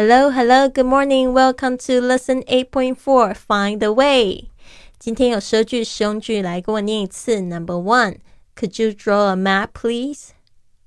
[0.00, 1.32] Hello, hello, good morning.
[1.32, 4.50] Welcome to lesson 8.4 Find the Way.
[4.98, 7.40] 今天有十句实用句来跟我念一次。
[7.40, 8.18] Number one,
[8.54, 10.30] could you draw a map, please?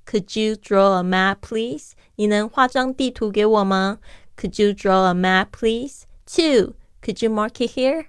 [0.05, 1.91] Could you draw a map, please?
[2.15, 3.99] 你能画张地图给我吗？
[4.36, 6.04] Could you draw a map, please?
[6.25, 8.05] Two, could you mark it here?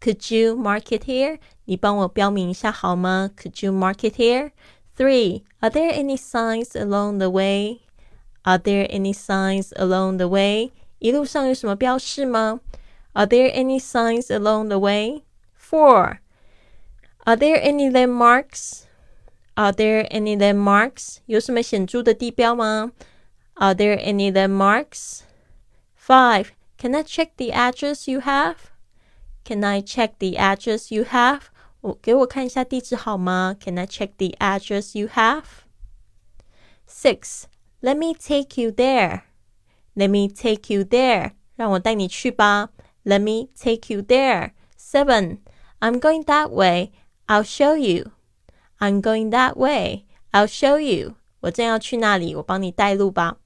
[0.00, 1.38] Could you mark it here?
[1.66, 3.30] 你帮我标明一下好吗？
[3.36, 4.50] Could you mark it here?
[4.96, 7.80] Three, are there any signs along the way?
[8.44, 10.72] Are there any signs along the way?
[10.98, 12.60] 一路上有什么标示吗？
[13.12, 15.22] Are there any signs along the way?
[15.58, 16.18] Four.
[17.24, 18.84] Are there any landmarks?
[19.54, 21.18] Are there any landmarks?
[21.26, 22.92] 有什么显着的地标吗？
[23.54, 25.20] Are there any landmarks?
[25.98, 26.48] Five.
[26.78, 28.56] Can I check the address you have?
[29.44, 31.42] Can I check the address you have?
[31.82, 33.54] 我给我看一下地址好吗？
[33.62, 35.44] Can I check the address you have?
[36.88, 37.44] Six.
[37.84, 39.24] Let me take you there.
[39.96, 41.32] Let me take you there.
[41.56, 42.70] 让我带你去吧。
[43.04, 44.52] Let me take you there.
[44.78, 45.38] Seven.
[45.80, 46.92] I'm going that way.
[47.26, 48.12] I'll show you.
[48.78, 50.04] I'm going that way.
[50.32, 51.16] I'll show you.
[51.40, 53.38] 我正要去那里，我帮你带路吧。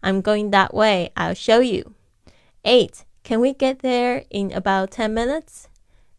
[0.00, 1.12] I'm going that way.
[1.14, 1.92] I'll show you.
[2.62, 3.04] Eight.
[3.22, 5.68] Can we get there in about 10 minutes?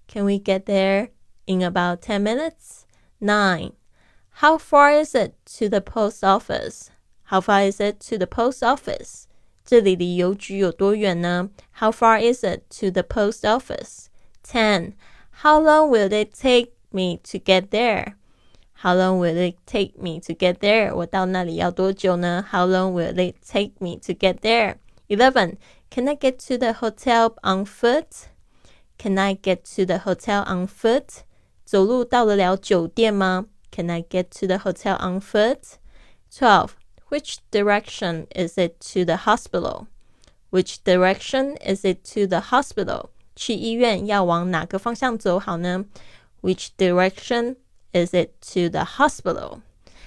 [0.08, 1.10] Can we get there
[1.46, 2.86] in about 10 minutes?
[3.20, 3.74] Nine.
[4.42, 6.90] How far is it to the post office?
[7.30, 9.26] How far is it to the post office?
[9.66, 11.50] 这里离邮局有多远呢？
[11.80, 14.06] How far is it to the post office?
[14.44, 14.94] Ten.
[15.42, 18.14] How long will it take me to get there?
[18.84, 20.94] How long will it take me to get there?
[20.94, 22.46] 我到那里要多久呢？
[22.52, 24.76] How long will it take me to get there?
[25.08, 25.58] Eleven.
[25.90, 28.28] Can I get to the hotel on foot?
[28.98, 31.24] Can I get to the hotel on foot?
[31.66, 33.48] 走路到得了酒店吗？
[33.72, 35.78] Can I get to the hotel on foot?
[36.32, 36.72] Twelve.
[37.11, 39.89] Which direction is it to the hospital?
[40.51, 43.11] Which direction is it to the hospital?
[43.35, 45.85] 去医院要往哪个方向走好呢
[46.41, 47.57] ？Which direction
[47.93, 49.61] is it to the hospital?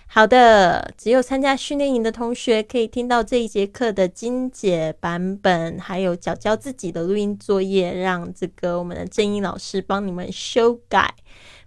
[0.07, 11.15] 好的，只有参加训练营的同学可以听到这一节课的精简版本，还有教教自己的录音作业，让这个我们的正音老师帮你们修改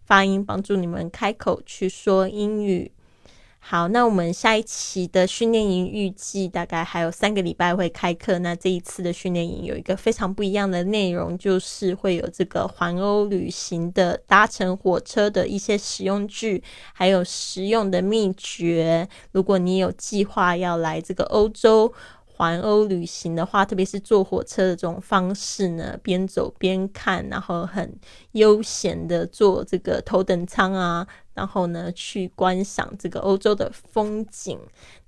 [0.07, 2.93] 发音，帮助你们开口去说英语。
[3.69, 8.39] 好，那我们下一期的训练营预计大概还有三个礼拜会开课。
[8.39, 16.63] 那这一次的训练营有一个非常不一样的内容，就是会有这个环欧旅行的搭乘火车的一些实用句，
[16.93, 19.09] 还有实用的秘诀。
[19.33, 21.93] 如果你有计划要来这个欧洲，
[22.25, 27.99] 环欧旅行的话，特别是坐火车的这种方式呢，边走边看，然后很
[28.33, 31.05] 悠闲的坐这个头等舱啊，
[31.37, 34.59] 然后呢去观赏这个欧洲的风景。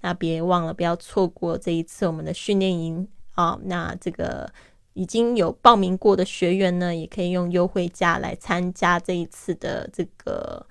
[0.02, 3.58] 那别忘了不要错过这一次我们的训练营啊！
[3.64, 4.48] 那这个
[4.94, 10.64] 已经有报名过的学员呢，也可以用优惠价来参加这一次的这个，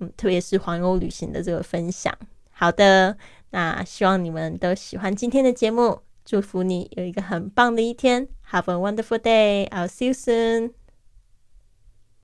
[0.00, 2.14] 嗯，特别是环欧旅行的这个分享。
[2.50, 3.16] 好的。
[3.50, 8.28] 那希望你们都喜欢今天的节目，祝福你有一个很棒的一天。
[8.50, 9.68] Have a wonderful day.
[9.70, 10.85] I'll see you soon.